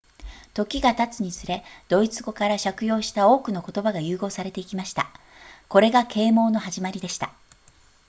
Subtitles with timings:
[0.55, 5.11] 時が経つにつれドイツ語から借用した多くの言葉が融合されていきました
[5.69, 7.31] これが啓蒙の始まりでした